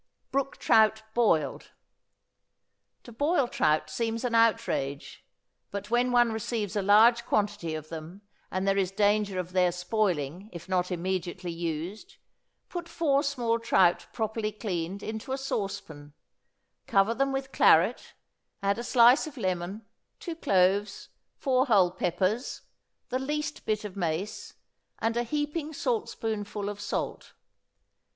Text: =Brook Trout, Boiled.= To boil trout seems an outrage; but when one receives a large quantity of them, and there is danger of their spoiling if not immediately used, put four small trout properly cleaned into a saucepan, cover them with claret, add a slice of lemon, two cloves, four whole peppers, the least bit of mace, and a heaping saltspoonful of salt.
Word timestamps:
=Brook 0.31 0.57
Trout, 0.57 1.03
Boiled.= 1.13 1.73
To 3.03 3.11
boil 3.11 3.47
trout 3.47 3.87
seems 3.87 4.23
an 4.25 4.33
outrage; 4.33 5.23
but 5.69 5.91
when 5.91 6.11
one 6.11 6.31
receives 6.33 6.75
a 6.75 6.81
large 6.81 7.23
quantity 7.23 7.75
of 7.75 7.89
them, 7.89 8.23
and 8.49 8.67
there 8.67 8.79
is 8.79 8.89
danger 8.89 9.37
of 9.37 9.51
their 9.51 9.71
spoiling 9.71 10.49
if 10.51 10.67
not 10.67 10.89
immediately 10.91 11.51
used, 11.51 12.15
put 12.67 12.89
four 12.89 13.21
small 13.21 13.59
trout 13.59 14.07
properly 14.11 14.51
cleaned 14.51 15.03
into 15.03 15.33
a 15.33 15.37
saucepan, 15.37 16.13
cover 16.87 17.13
them 17.13 17.31
with 17.31 17.51
claret, 17.51 18.15
add 18.63 18.79
a 18.79 18.83
slice 18.83 19.27
of 19.27 19.37
lemon, 19.37 19.85
two 20.19 20.35
cloves, 20.35 21.09
four 21.37 21.67
whole 21.67 21.91
peppers, 21.91 22.63
the 23.09 23.19
least 23.19 23.67
bit 23.67 23.85
of 23.85 23.95
mace, 23.95 24.55
and 24.97 25.15
a 25.15 25.21
heaping 25.21 25.71
saltspoonful 25.71 26.67
of 26.69 26.81
salt. 26.81 27.33